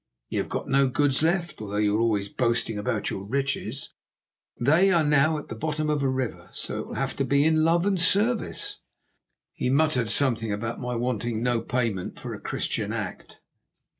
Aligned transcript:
You 0.29 0.39
have 0.39 0.49
got 0.49 0.67
no 0.67 0.87
goods 0.87 1.21
left, 1.21 1.61
although 1.61 1.75
you 1.77 1.93
were 1.93 2.01
always 2.01 2.27
boasting 2.27 2.79
about 2.79 3.11
your 3.11 3.23
riches; 3.23 3.93
they 4.59 4.89
are 4.89 5.03
now 5.03 5.37
at 5.37 5.49
the 5.49 5.53
bottom 5.55 5.91
of 5.91 6.01
a 6.01 6.09
river, 6.09 6.49
so 6.53 6.79
it 6.79 6.87
will 6.87 6.93
have 6.95 7.15
to 7.17 7.23
be 7.23 7.45
in 7.45 7.63
love 7.63 7.85
and 7.85 7.99
service." 8.01 8.79
He 9.53 9.69
muttered 9.69 10.09
something 10.09 10.51
about 10.51 10.79
my 10.81 10.95
wanting 10.95 11.43
no 11.43 11.61
payment 11.61 12.19
for 12.19 12.33
a 12.33 12.41
Christian 12.41 12.91
act. 12.91 13.41